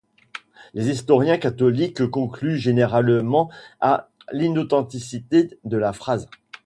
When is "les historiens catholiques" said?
0.73-2.07